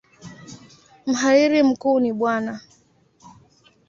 [1.05, 2.27] Mhariri mkuu ni Bw.